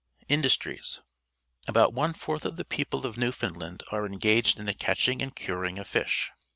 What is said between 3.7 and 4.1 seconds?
are